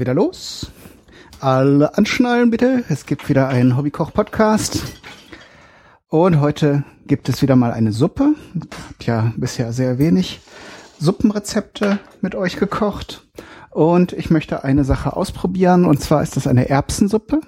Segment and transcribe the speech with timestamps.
[0.00, 0.72] Wieder los.
[1.40, 2.84] Alle anschnallen bitte.
[2.88, 4.82] Es gibt wieder einen Hobbykoch-Podcast.
[6.08, 8.34] Und heute gibt es wieder mal eine Suppe.
[8.88, 10.40] Habt ja bisher sehr wenig
[10.98, 13.26] Suppenrezepte mit euch gekocht.
[13.68, 15.84] Und ich möchte eine Sache ausprobieren.
[15.84, 17.42] Und zwar ist das eine Erbsensuppe.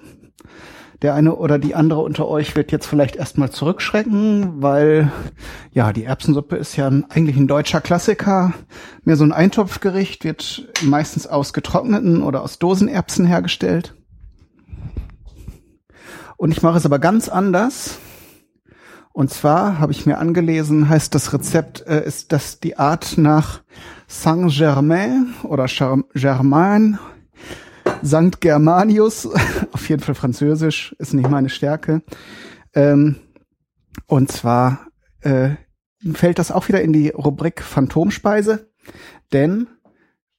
[1.03, 5.11] Der eine oder die andere unter euch wird jetzt vielleicht erstmal zurückschrecken, weil
[5.73, 8.53] ja, die Erbsensuppe ist ja eigentlich ein deutscher Klassiker.
[9.03, 13.97] Mehr so ein Eintopfgericht, wird meistens aus getrockneten oder aus Dosenerbsen hergestellt.
[16.37, 17.99] Und ich mache es aber ganz anders.
[19.13, 23.61] Und zwar habe ich mir angelesen, heißt das Rezept, äh, ist das die Art nach
[24.07, 25.67] Saint-Germain oder
[26.15, 26.99] Germain
[28.05, 29.29] Sankt Germanius,
[29.73, 32.03] auf jeden Fall Französisch, ist nicht meine Stärke.
[32.75, 33.17] Ähm,
[34.07, 34.87] und zwar
[35.21, 35.51] äh,
[36.13, 38.71] fällt das auch wieder in die Rubrik Phantomspeise,
[39.33, 39.69] denn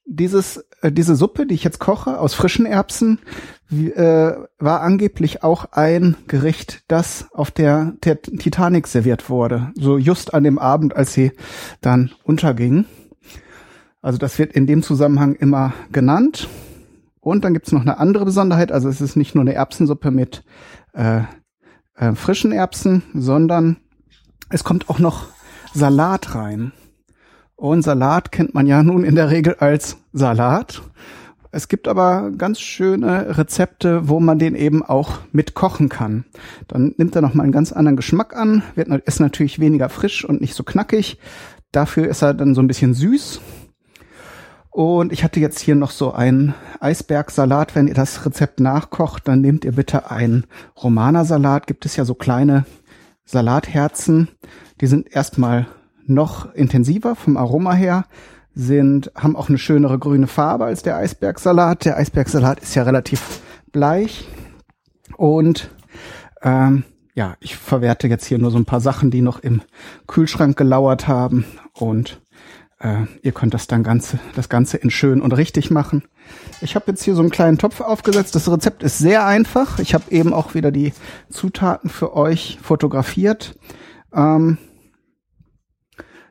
[0.05, 3.19] dieses, äh, diese Suppe, die ich jetzt koche aus frischen Erbsen,
[3.71, 9.71] äh, war angeblich auch ein Gericht, das auf der, der Titanic serviert wurde.
[9.75, 11.31] So just an dem Abend, als sie
[11.81, 12.85] dann unterging.
[14.01, 16.49] Also das wird in dem Zusammenhang immer genannt.
[17.23, 18.73] Und dann gibt's noch eine andere Besonderheit.
[18.73, 20.43] Also es ist nicht nur eine Erbsensuppe mit
[20.91, 21.21] äh,
[21.95, 23.77] äh, frischen Erbsen, sondern
[24.49, 25.27] es kommt auch noch
[25.73, 26.73] Salat rein.
[27.55, 30.81] Und Salat kennt man ja nun in der Regel als Salat.
[31.51, 36.25] Es gibt aber ganz schöne Rezepte, wo man den eben auch mit kochen kann.
[36.67, 40.25] Dann nimmt er noch mal einen ganz anderen Geschmack an, wird ist natürlich weniger frisch
[40.25, 41.19] und nicht so knackig.
[41.71, 43.39] Dafür ist er dann so ein bisschen süß
[44.73, 47.75] und ich hatte jetzt hier noch so einen Eisbergsalat.
[47.75, 50.47] Wenn ihr das Rezept nachkocht, dann nehmt ihr bitte einen
[50.81, 51.67] Romanersalat.
[51.67, 52.65] Gibt es ja so kleine
[53.23, 54.29] Salatherzen.
[54.81, 55.67] Die sind erstmal
[56.07, 58.05] noch intensiver vom Aroma her,
[58.55, 61.85] sind, haben auch eine schönere grüne Farbe als der Eisbergsalat.
[61.85, 63.41] Der Eisbergsalat ist ja relativ
[63.71, 64.27] bleich.
[65.17, 65.69] Und
[66.41, 69.61] ähm, ja, ich verwerte jetzt hier nur so ein paar Sachen, die noch im
[70.07, 71.45] Kühlschrank gelauert haben.
[71.73, 72.21] Und
[72.83, 76.03] äh, ihr könnt das dann ganze, das Ganze in schön und richtig machen.
[76.61, 78.35] Ich habe jetzt hier so einen kleinen Topf aufgesetzt.
[78.35, 79.79] Das Rezept ist sehr einfach.
[79.79, 80.93] Ich habe eben auch wieder die
[81.29, 83.57] Zutaten für euch fotografiert.
[84.13, 84.57] Ähm,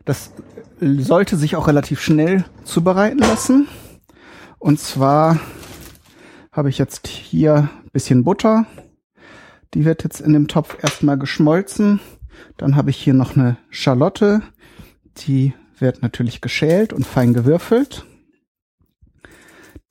[0.05, 0.33] das
[0.79, 3.67] sollte sich auch relativ schnell zubereiten lassen.
[4.59, 5.39] Und zwar
[6.53, 8.67] habe ich jetzt hier bisschen Butter.
[9.75, 12.01] Die wird jetzt in dem Topf erstmal geschmolzen.
[12.59, 14.43] Dann habe ich hier noch eine Schalotte.
[15.19, 18.05] Die wird natürlich geschält und fein gewürfelt.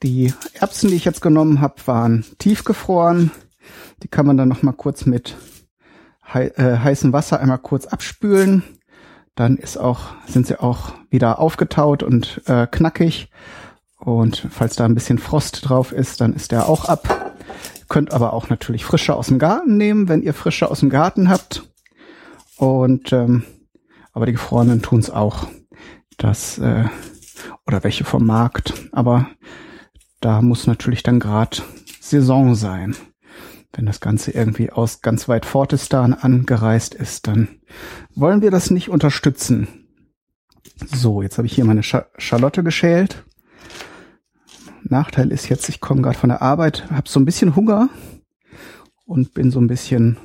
[0.03, 3.31] Die Erbsen, die ich jetzt genommen habe, waren tiefgefroren.
[4.01, 5.35] Die kann man dann noch mal kurz mit
[6.33, 8.63] hei äh, heißem Wasser einmal kurz abspülen.
[9.35, 13.29] Dann ist auch, sind sie auch wieder aufgetaut und äh, knackig.
[13.97, 17.35] Und falls da ein bisschen Frost drauf ist, dann ist der auch ab.
[17.77, 20.89] Ihr könnt aber auch natürlich frische aus dem Garten nehmen, wenn ihr frische aus dem
[20.89, 21.63] Garten habt.
[22.57, 23.43] Und ähm,
[24.13, 25.47] aber die gefrorenen tun's auch
[26.23, 26.85] das äh,
[27.65, 28.73] oder welche vom Markt.
[28.91, 29.27] Aber
[30.19, 31.57] da muss natürlich dann gerade
[31.99, 32.95] Saison sein.
[33.73, 37.47] Wenn das Ganze irgendwie aus ganz weit Fortistan angereist ist, dann
[38.13, 39.67] wollen wir das nicht unterstützen.
[40.93, 43.23] So, jetzt habe ich hier meine Sch Schalotte geschält.
[44.83, 47.89] Nachteil ist jetzt, ich komme gerade von der Arbeit, habe so ein bisschen Hunger
[49.05, 50.17] und bin so ein bisschen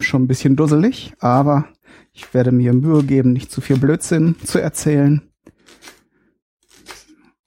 [0.00, 1.66] schon ein bisschen dusselig, aber
[2.12, 5.22] ich werde mir Mühe geben, nicht zu viel Blödsinn zu erzählen.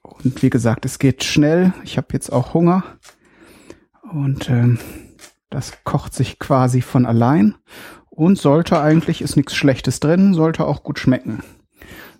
[0.01, 1.73] Und wie gesagt, es geht schnell.
[1.83, 2.83] Ich habe jetzt auch Hunger.
[4.11, 4.79] Und ähm,
[5.49, 7.55] das kocht sich quasi von allein.
[8.09, 11.41] Und sollte eigentlich, ist nichts Schlechtes drin, sollte auch gut schmecken.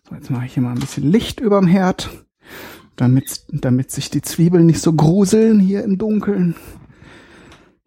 [0.07, 2.09] So, jetzt mache ich hier mal ein bisschen Licht überm Herd,
[2.95, 6.56] damit, damit sich die Zwiebeln nicht so gruseln hier im Dunkeln.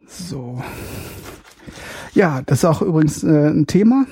[0.06, 0.62] So.
[2.12, 4.04] Ja, das ist auch übrigens äh, ein Thema.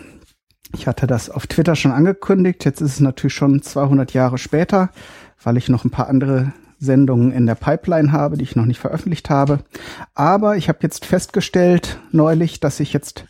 [0.75, 2.65] Ich hatte das auf Twitter schon angekündigt.
[2.65, 4.91] Jetzt ist es natürlich schon 200 Jahre später,
[5.43, 8.81] weil ich noch ein paar andere Sendungen in der Pipeline habe, die ich noch nicht
[8.81, 9.61] veröffentlicht habe.
[10.15, 13.27] Aber ich habe jetzt festgestellt neulich, dass ich jetzt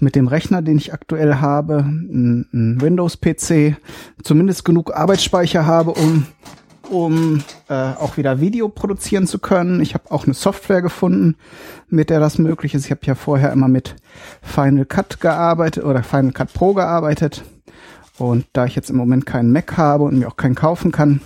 [0.00, 3.76] mit dem Rechner, den ich aktuell habe, ein, Windows-PC,
[4.22, 6.26] zumindest genug Arbeitsspeicher habe, um
[6.90, 9.80] um äh, auch wieder Video produzieren zu können.
[9.80, 11.36] Ich habe auch eine Software gefunden,
[11.88, 12.84] mit der das möglich ist.
[12.84, 13.96] Ich habe ja vorher immer mit
[14.42, 17.44] Final Cut gearbeitet oder Final Cut Pro gearbeitet.
[18.18, 21.20] Und da ich jetzt im Moment keinen Mac habe und mir auch keinen kaufen kann,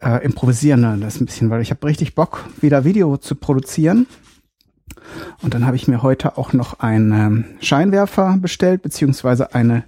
[0.00, 4.06] äh, improvisieren dann das ein bisschen, weil ich habe richtig Bock, wieder Video zu produzieren.
[5.42, 9.84] Und dann habe ich mir heute auch noch einen ähm, Scheinwerfer bestellt, beziehungsweise eine,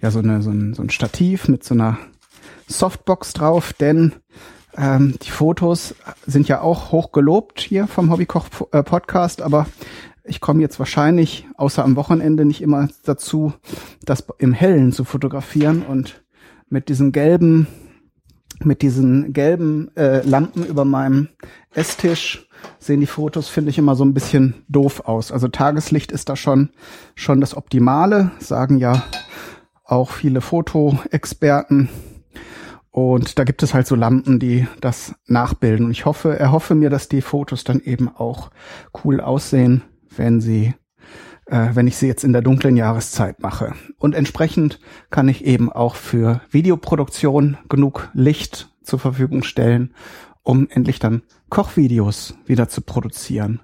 [0.00, 1.98] ja, so, eine, so, ein, so ein Stativ mit so einer
[2.68, 4.12] Softbox drauf, denn
[4.78, 9.66] Ähm, die Fotos sind ja auch hoch gelobt hier vom Hobbykoch-Podcast, aber
[10.22, 13.52] ich komme jetzt wahrscheinlich, außer am Wochenende, nicht immer dazu,
[14.04, 16.22] das im Hellen zu fotografieren und
[16.68, 17.66] mit diesen gelben,
[18.62, 21.28] mit diesen gelben äh, Lampen über meinem
[21.74, 22.48] Esstisch
[22.78, 25.32] sehen die Fotos, finde ich, immer so ein bisschen doof aus.
[25.32, 26.70] Also Tageslicht ist da schon,
[27.14, 29.04] schon das Optimale, sagen ja
[29.84, 31.88] auch viele Fotoexperten.
[32.90, 35.86] Und da gibt es halt so Lampen, die das nachbilden.
[35.86, 38.50] Und ich hoffe, erhoffe mir, dass die Fotos dann eben auch
[39.04, 39.82] cool aussehen,
[40.16, 40.74] wenn sie,
[41.46, 43.74] äh, wenn ich sie jetzt in der dunklen Jahreszeit mache.
[43.98, 44.80] Und entsprechend
[45.10, 49.94] kann ich eben auch für Videoproduktion genug Licht zur Verfügung stellen,
[50.42, 53.60] um endlich dann Kochvideos wieder zu produzieren.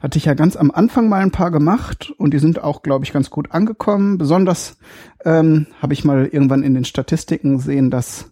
[0.00, 3.04] Hatte ich ja ganz am Anfang mal ein paar gemacht und die sind auch, glaube
[3.04, 4.18] ich, ganz gut angekommen.
[4.18, 4.78] Besonders
[5.24, 8.29] ähm, habe ich mal irgendwann in den Statistiken gesehen, dass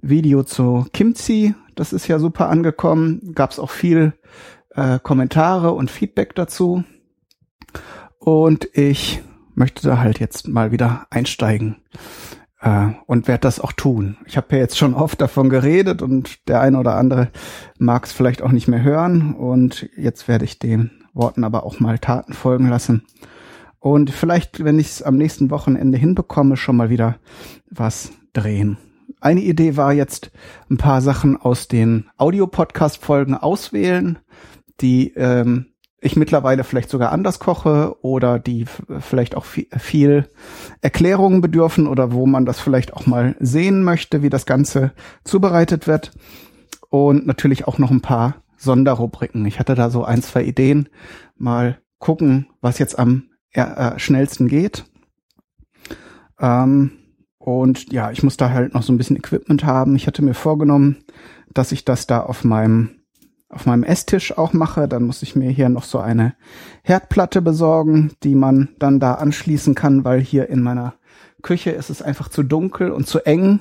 [0.00, 3.32] Video zu Kimchi, das ist ja super angekommen.
[3.34, 4.12] Gab es auch viel
[4.70, 6.84] äh, Kommentare und Feedback dazu.
[8.18, 9.22] Und ich
[9.54, 11.76] möchte da halt jetzt mal wieder einsteigen
[12.60, 14.16] äh, und werde das auch tun.
[14.26, 17.30] Ich habe ja jetzt schon oft davon geredet und der eine oder andere
[17.78, 19.34] mag es vielleicht auch nicht mehr hören.
[19.34, 23.04] Und jetzt werde ich den Worten aber auch mal Taten folgen lassen.
[23.78, 27.16] Und vielleicht, wenn ich es am nächsten Wochenende hinbekomme, schon mal wieder
[27.70, 28.78] was drehen.
[29.24, 30.32] Eine Idee war jetzt
[30.70, 34.18] ein paar Sachen aus den Audio-Podcast-Folgen auswählen,
[34.82, 35.68] die ähm,
[35.98, 38.66] ich mittlerweile vielleicht sogar anders koche oder die
[39.00, 40.28] vielleicht auch viel, viel
[40.82, 44.92] Erklärungen bedürfen oder wo man das vielleicht auch mal sehen möchte, wie das Ganze
[45.24, 46.12] zubereitet wird.
[46.90, 49.46] Und natürlich auch noch ein paar Sonderrubriken.
[49.46, 50.90] Ich hatte da so ein, zwei Ideen.
[51.38, 54.84] Mal gucken, was jetzt am äh, schnellsten geht.
[56.38, 56.90] Ähm,
[57.44, 59.96] und ja, ich muss da halt noch so ein bisschen Equipment haben.
[59.96, 61.04] Ich hatte mir vorgenommen,
[61.52, 62.92] dass ich das da auf meinem
[63.50, 64.88] auf meinem Esstisch auch mache.
[64.88, 66.34] Dann muss ich mir hier noch so eine
[66.82, 70.94] Herdplatte besorgen, die man dann da anschließen kann, weil hier in meiner
[71.42, 73.60] Küche ist es einfach zu dunkel und zu eng.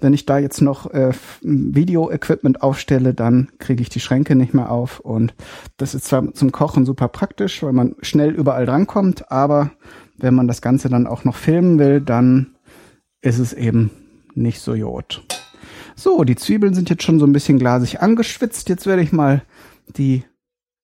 [0.00, 1.10] Wenn ich da jetzt noch äh,
[1.42, 5.00] Video-Equipment aufstelle, dann kriege ich die Schränke nicht mehr auf.
[5.00, 5.34] Und
[5.76, 9.72] das ist zwar zum Kochen super praktisch, weil man schnell überall drankommt, aber
[10.16, 12.53] wenn man das Ganze dann auch noch filmen will, dann
[13.24, 13.90] ist es eben
[14.34, 15.22] nicht so jod.
[15.96, 18.68] So, die Zwiebeln sind jetzt schon so ein bisschen glasig angeschwitzt.
[18.68, 19.42] Jetzt werde ich mal
[19.96, 20.24] die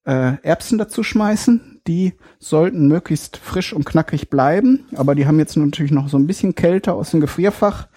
[0.06, 1.82] äh, Erbsen dazu schmeißen.
[1.87, 6.26] Die sollten möglichst frisch und knackig bleiben, aber die haben jetzt natürlich noch so ein
[6.26, 7.88] bisschen Kälte aus dem Gefrierfach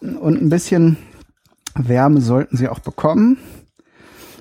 [0.00, 0.96] und ein bisschen
[1.74, 3.38] Wärme sollten sie auch bekommen.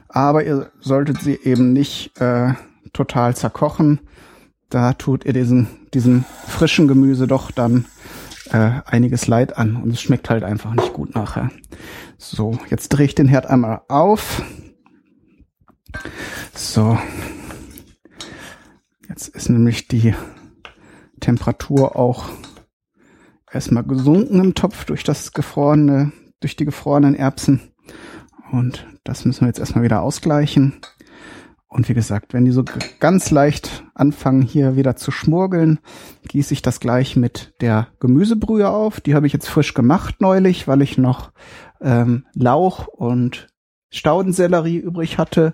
[0.08, 2.54] Aber ihr solltet sie eben nicht äh,
[2.94, 4.00] total zerkochen.
[4.70, 7.86] Da tut ihr diesen, diesen frischen Gemüse doch dann
[8.52, 11.50] äh, einiges Leid an und es schmeckt halt einfach nicht gut nachher.
[12.18, 14.44] So, jetzt drehe ich den Herd einmal auf.
[16.54, 16.98] So.
[19.08, 20.14] Jetzt ist nämlich die
[21.20, 22.30] Temperatur auch
[23.52, 27.62] erstmal gesunken im Topf durch das gefrorene, durch die gefrorenen Erbsen.
[28.52, 30.82] Und das müssen wir jetzt erstmal wieder ausgleichen.
[31.76, 32.64] Und wie gesagt, wenn die so
[33.02, 35.80] ganz leicht anfangen hier wieder zu schmurgeln,
[36.30, 39.02] gieße ich das gleich mit der Gemüsebrühe auf.
[39.02, 41.34] Die habe ich jetzt frisch gemacht neulich, weil ich noch
[41.82, 43.48] ähm, Lauch und
[43.90, 45.54] Staudensellerie übrig hatte.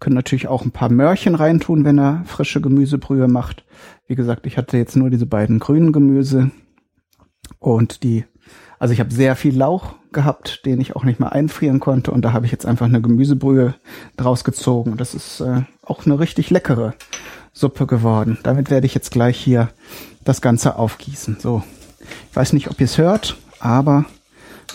[0.00, 3.64] Können natürlich auch ein paar Möhrchen reintun, wenn er frische Gemüsebrühe macht.
[4.08, 6.50] Wie gesagt, ich hatte jetzt nur diese beiden grünen Gemüse
[7.60, 8.24] und die
[8.82, 12.22] also ich habe sehr viel Lauch gehabt, den ich auch nicht mehr einfrieren konnte und
[12.22, 13.76] da habe ich jetzt einfach eine Gemüsebrühe
[14.16, 14.90] draus gezogen.
[14.90, 16.94] Und das ist äh, auch eine richtig leckere
[17.52, 18.38] Suppe geworden.
[18.42, 19.68] Damit werde ich jetzt gleich hier
[20.24, 21.36] das Ganze aufgießen.
[21.38, 21.62] So,
[22.28, 24.04] ich weiß nicht, ob ihr es hört, aber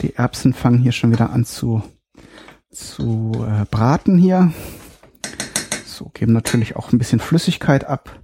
[0.02, 1.84] die Erbsen fangen hier schon wieder an zu,
[2.72, 4.54] zu äh, braten hier.
[5.86, 8.18] So, geben natürlich auch ein bisschen Flüssigkeit ab.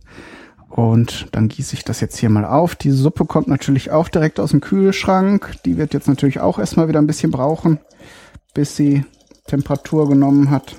[0.73, 2.73] Und dann gieße ich das jetzt hier mal auf.
[2.73, 5.53] Die Suppe kommt natürlich auch direkt aus dem Kühlschrank.
[5.65, 7.79] Die wird jetzt natürlich auch erstmal wieder ein bisschen brauchen,
[8.55, 9.05] bis sie
[9.45, 10.75] Temperatur genommen hat.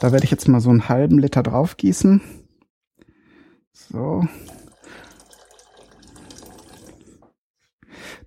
[0.00, 2.22] Da werde ich jetzt mal so einen halben Liter drauf gießen.
[3.72, 4.26] So.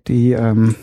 [0.06, 0.74] Die, ähm,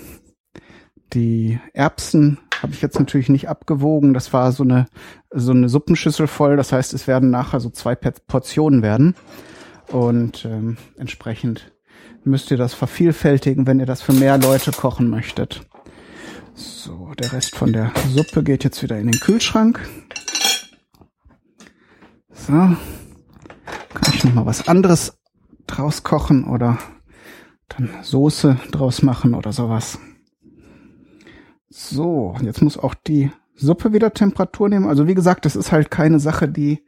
[1.14, 4.14] die Erbsen habe ich jetzt natürlich nicht abgewogen.
[4.14, 4.88] Das war so eine,
[5.32, 6.58] so eine Suppenschüssel voll.
[6.58, 9.16] Das heißt, es werden nachher so zwei Portionen werden.
[9.92, 11.72] Und ähm, entsprechend
[12.24, 15.68] müsst ihr das vervielfältigen, wenn ihr das für mehr Leute kochen möchtet.
[16.54, 19.80] So, der Rest von der Suppe geht jetzt wieder in den Kühlschrank.
[22.32, 25.18] So, kann ich noch mal was anderes
[25.68, 26.78] draus kochen oder
[27.70, 30.00] dann Soße draus machen oder sowas.
[31.78, 34.88] So, jetzt muss auch die Suppe wieder Temperatur nehmen.
[34.88, 36.80] Also wie gesagt, das ist halt keine Sache, die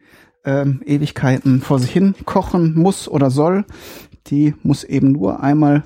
[0.46, 3.66] ähm, Ewigkeiten vor sich hin kochen muss oder soll.
[4.28, 5.84] Die muss eben nur einmal,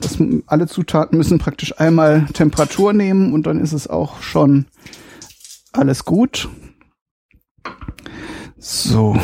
[0.00, 4.66] das, alle Zutaten müssen praktisch einmal Temperatur nehmen und dann ist es auch schon
[5.72, 6.50] alles gut.
[8.58, 9.16] So.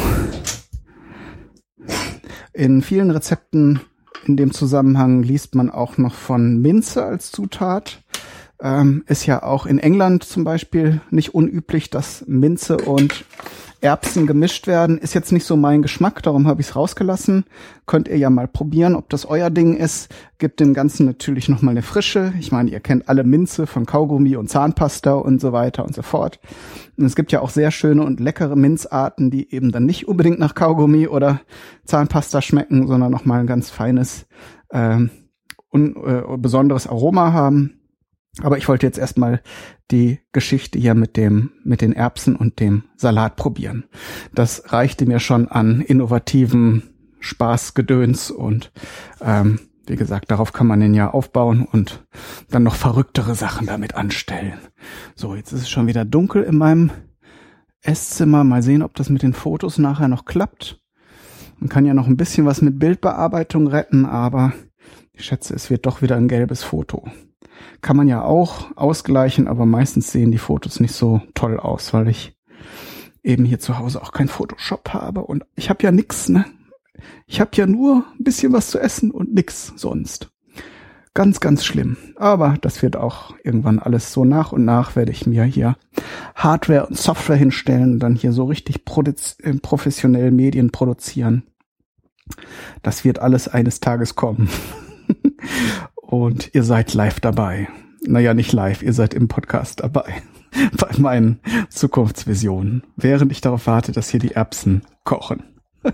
[2.55, 3.81] In vielen Rezepten
[4.25, 8.03] in dem Zusammenhang liest man auch noch von Minze als Zutat.
[8.63, 13.25] Ähm, ist ja auch in England zum Beispiel nicht unüblich, dass Minze und
[13.81, 14.99] Erbsen gemischt werden.
[14.99, 17.45] Ist jetzt nicht so mein Geschmack, darum habe ich es rausgelassen.
[17.87, 20.13] Könnt ihr ja mal probieren, ob das euer Ding ist.
[20.39, 22.35] Gibt dem Ganzen natürlich nochmal eine Frische.
[22.39, 26.03] Ich meine, ihr kennt alle Minze von Kaugummi und Zahnpasta und so weiter und so
[26.03, 26.41] fort.
[26.99, 30.39] Und es gibt ja auch sehr schöne und leckere Minzarten, die eben dann nicht unbedingt
[30.39, 31.41] nach Kaugummi oder
[31.87, 34.27] Zahnpasta schmecken, sondern nochmal ein ganz feines,
[34.73, 35.11] ähm,
[35.73, 37.80] un, äh, besonderes Aroma haben.
[38.43, 39.43] Aber ich wollte jetzt erstmal
[39.91, 43.85] die Geschichte hier mit dem, mit den Erbsen und dem Salat probieren.
[44.35, 46.83] Das reichte mir schon an innovativen
[47.19, 48.73] Spaßgedöns und
[49.21, 52.07] ähm, wie gesagt, darauf kann man den ja aufbauen und
[52.49, 54.59] dann noch verrücktere Sachen damit anstellen.
[55.17, 56.91] So, jetzt ist es schon wieder dunkel in meinem
[57.83, 58.45] Esszimmer.
[58.45, 60.81] Mal sehen, ob das mit den Fotos nachher noch klappt.
[61.59, 64.53] Man kann ja noch ein bisschen was mit Bildbearbeitung retten, aber
[65.13, 67.11] ich schätze, es wird doch wieder ein gelbes Foto.
[67.81, 72.09] Kann man ja auch ausgleichen, aber meistens sehen die Fotos nicht so toll aus, weil
[72.09, 72.37] ich
[73.23, 76.45] eben hier zu Hause auch kein Photoshop habe und ich habe ja nix, ne?
[77.27, 80.31] Ich habe ja nur ein bisschen was zu essen und nix sonst.
[81.13, 81.97] Ganz, ganz schlimm.
[82.17, 85.77] Aber das wird auch irgendwann alles so nach und nach werde ich mir hier
[86.37, 88.85] Hardware und Software hinstellen und dann hier so richtig
[89.43, 91.43] äh, professionell Medien produzieren.
[92.83, 94.49] Das wird alles eines Tages kommen.
[96.11, 97.69] und ihr seid live dabei.
[98.03, 100.23] Naja, nicht live, ihr seid im Podcast dabei.
[100.77, 101.39] Bei meinen
[101.69, 102.83] Zukunftsvisionen.
[102.97, 105.45] Während ich darauf warte, dass hier die Erbsen kochen.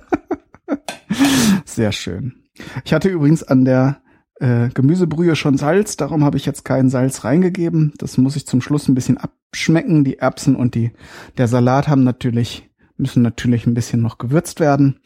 [1.66, 2.44] Sehr schön.
[2.84, 4.00] Ich hatte übrigens an der
[4.40, 7.92] äh, Gemüsebrühe schon Salz, darum habe ich jetzt kein Salz reingegeben.
[7.98, 10.04] Das muss ich zum Schluss ein bisschen abschmecken.
[10.04, 10.92] Die Erbsen und die,
[11.36, 15.00] der Salat haben natürlich, müssen natürlich ein bisschen noch gewürzt werden.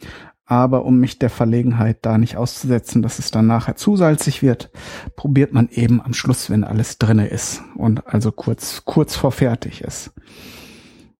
[0.51, 4.71] Aber um mich der Verlegenheit da nicht auszusetzen, dass es dann nachher zu salzig wird,
[5.15, 9.81] probiert man eben am Schluss, wenn alles drinne ist und also kurz, kurz vor fertig
[9.81, 10.11] ist.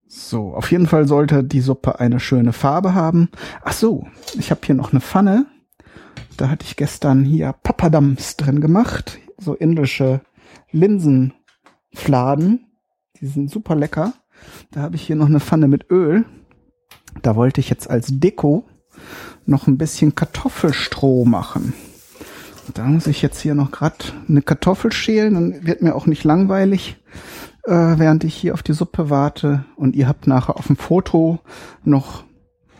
[0.05, 3.29] So, auf jeden Fall sollte die Suppe eine schöne Farbe haben.
[3.63, 4.05] Ach so,
[4.37, 5.45] ich habe hier noch eine Pfanne.
[6.35, 9.17] Da hatte ich gestern hier Papadams drin gemacht.
[9.37, 10.19] So indische
[10.71, 12.67] Linsenfladen.
[13.21, 14.11] Die sind super lecker.
[14.71, 16.25] Da habe ich hier noch eine Pfanne mit Öl.
[17.21, 18.65] Da wollte ich jetzt als Deko
[19.45, 21.73] noch ein bisschen Kartoffelstroh machen.
[22.73, 26.23] Da muss ich jetzt hier noch gerade eine Kartoffel schälen, dann wird mir auch nicht
[26.23, 26.97] langweilig,
[27.63, 29.65] äh, während ich hier auf die Suppe warte.
[29.75, 31.39] Und ihr habt nachher auf dem Foto
[31.83, 32.23] noch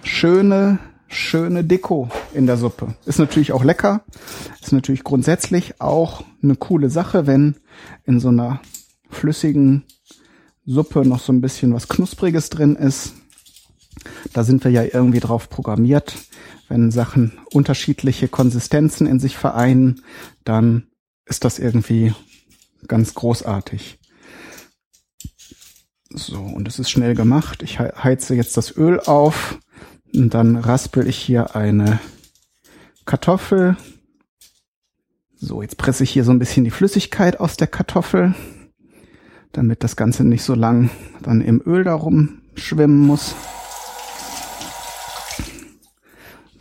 [0.03, 2.95] schöne, schöne Deko in der Suppe.
[3.05, 4.03] Ist natürlich auch lecker.
[4.61, 7.55] Ist natürlich grundsätzlich auch eine coole Sache, wenn
[8.05, 8.61] in so einer
[9.09, 9.83] flüssigen
[10.65, 13.13] Suppe noch so ein bisschen was Knuspriges drin ist.
[14.33, 16.15] Da sind wir ja irgendwie drauf programmiert.
[16.67, 20.03] Wenn Sachen unterschiedliche Konsistenzen in sich vereinen,
[20.43, 20.87] dann
[21.25, 22.13] ist das irgendwie
[22.87, 23.99] ganz großartig.
[26.09, 27.63] So, und es ist schnell gemacht.
[27.63, 29.59] Ich heize jetzt das Öl auf
[30.13, 31.99] und dann raspel ich hier eine
[33.05, 33.77] Kartoffel.
[35.37, 38.35] So, jetzt presse ich hier so ein bisschen die Flüssigkeit aus der Kartoffel,
[39.53, 40.89] damit das Ganze nicht so lang
[41.21, 43.33] dann im Öl darum schwimmen muss.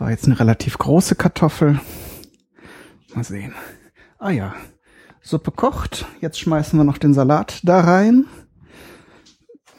[0.00, 1.78] War jetzt eine relativ große Kartoffel.
[3.14, 3.52] Mal sehen.
[4.18, 4.54] Ah ja,
[5.20, 6.06] Suppe kocht.
[6.22, 8.24] Jetzt schmeißen wir noch den Salat da rein.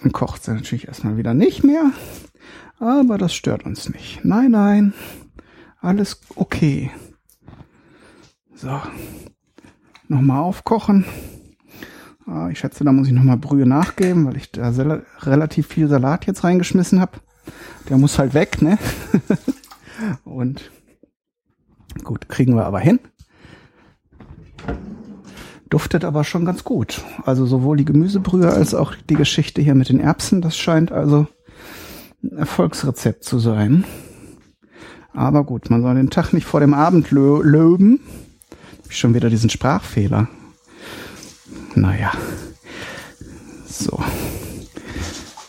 [0.03, 1.89] Dann kocht sie natürlich erstmal wieder nicht mehr.
[2.77, 4.23] Aber das stört uns nicht.
[4.23, 4.93] Nein, nein.
[5.79, 6.91] Alles okay.
[8.53, 8.79] So.
[10.07, 11.03] Nochmal aufkochen.
[12.27, 14.71] Ah, ich schätze, da muss ich nochmal Brühe nachgeben, weil ich da
[15.21, 17.19] relativ viel Salat jetzt reingeschmissen habe.
[17.89, 18.77] Der muss halt weg, ne?
[20.23, 20.71] Und
[22.03, 22.99] gut, kriegen wir aber hin.
[25.69, 27.01] Duftet aber schon ganz gut.
[27.25, 31.27] Also sowohl die Gemüsebrühe als auch die Geschichte hier mit den Erbsen, das scheint also
[32.23, 33.85] ein Erfolgsrezept zu sein.
[35.13, 38.01] Aber gut, man soll den Tag nicht vor dem Abend lö löben.
[38.83, 40.27] Hab ich schon wieder diesen Sprachfehler.
[41.75, 42.11] Naja.
[43.65, 44.03] So.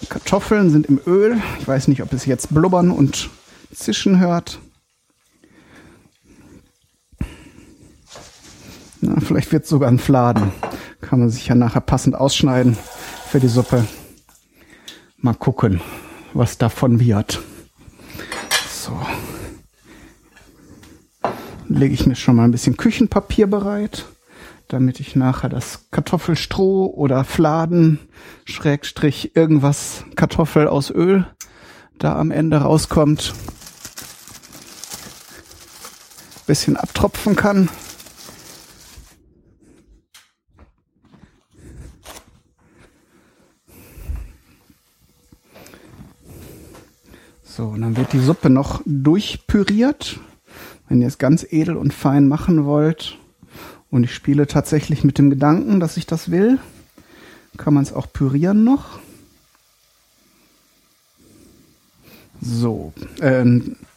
[0.09, 1.41] Kartoffeln sind im Öl.
[1.59, 3.31] Ich weiß nicht, ob es jetzt blubbern und
[3.75, 4.59] Zischen hört.
[9.01, 10.53] Na, vielleicht wird es sogar ein Fladen.
[11.01, 12.77] Kann man sich ja nachher passend ausschneiden
[13.29, 13.85] für die Suppe.
[15.17, 15.81] Mal gucken,
[16.33, 17.41] was davon wird.
[18.71, 18.99] So.
[21.69, 24.05] Lege ich mir schon mal ein bisschen Küchenpapier bereit,
[24.69, 27.99] damit ich nachher das Kartoffelstroh oder Fladen,
[28.45, 31.27] Schrägstrich, irgendwas Kartoffel aus Öl
[32.03, 33.33] da am Ende rauskommt,
[36.47, 37.69] bisschen abtropfen kann.
[47.45, 50.19] So, und dann wird die Suppe noch durchpüriert.
[50.89, 53.19] Wenn ihr es ganz edel und fein machen wollt,
[53.93, 56.59] und ich spiele tatsächlich mit dem Gedanken, dass ich das will,
[57.59, 58.99] kann man es auch pürieren noch.
[62.41, 63.45] So, äh,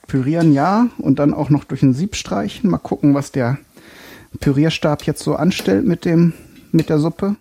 [0.08, 2.70] pürieren ja und dann auch noch durch ein Sieb streichen.
[2.70, 3.58] Mal gucken, was der
[4.40, 6.34] Pürierstab jetzt so anstellt mit dem
[6.72, 7.36] mit der Suppe.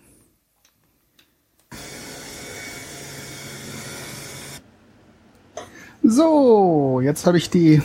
[6.03, 7.81] So, jetzt habe ich die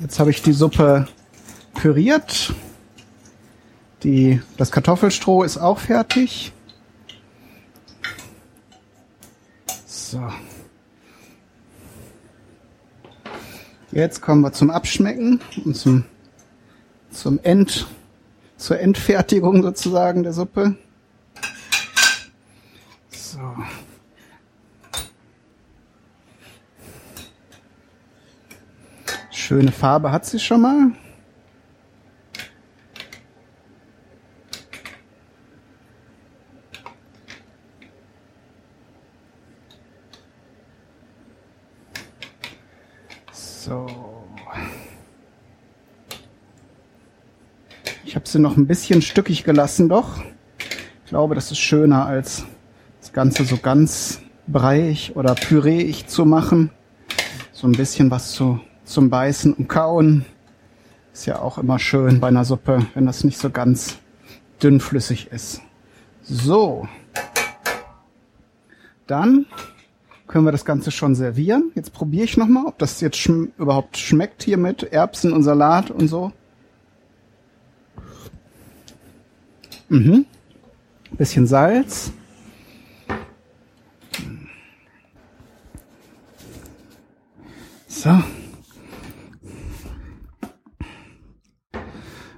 [0.00, 1.06] jetzt habe ich die Suppe
[1.74, 2.54] püriert.
[4.02, 6.52] Die das Kartoffelstroh ist auch fertig.
[9.86, 10.20] So.
[13.92, 16.04] Jetzt kommen wir zum Abschmecken und zum
[17.10, 17.86] zum End
[18.56, 20.76] zur Endfertigung sozusagen der Suppe.
[23.10, 23.40] So.
[29.30, 30.92] Schöne Farbe hat sie schon mal.
[43.32, 43.86] So.
[48.04, 50.22] Ich habe sie noch ein bisschen stückig gelassen, doch.
[51.04, 52.44] Ich glaube, das ist schöner als
[53.00, 56.70] das Ganze so ganz breiig oder püreeig zu machen.
[57.52, 60.24] So ein bisschen was zu zum Beißen und Kauen.
[61.12, 63.98] Ist ja auch immer schön bei einer Suppe, wenn das nicht so ganz
[64.62, 65.60] dünnflüssig ist.
[66.22, 66.88] So.
[69.06, 69.46] Dann
[70.26, 71.70] können wir das Ganze schon servieren.
[71.74, 75.90] Jetzt probiere ich nochmal, ob das jetzt schm überhaupt schmeckt hier mit Erbsen und Salat
[75.90, 76.32] und so.
[79.92, 80.24] Mhm.
[81.18, 82.12] Bisschen Salz.
[87.86, 88.22] So.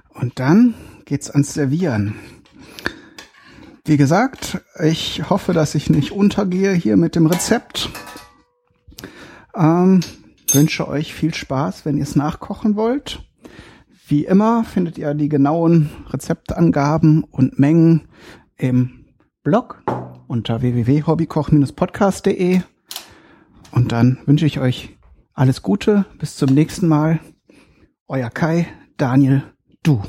[0.09, 0.73] Und dann
[1.05, 2.15] geht's ans Servieren.
[3.85, 7.89] Wie gesagt, ich hoffe, dass ich nicht untergehe hier mit dem Rezept.
[9.55, 10.01] Ähm,
[10.51, 13.24] wünsche euch viel Spaß, wenn ihr es nachkochen wollt.
[14.07, 18.07] Wie immer findet ihr die genauen Rezeptangaben und Mengen
[18.55, 19.05] im
[19.41, 19.81] Blog
[20.27, 22.61] unter www.hobbykoch-podcast.de.
[23.71, 24.95] Und dann wünsche ich euch
[25.33, 26.05] alles Gute.
[26.19, 27.19] Bis zum nächsten Mal.
[28.07, 29.41] Euer Kai, Daniel,
[29.81, 30.03] du.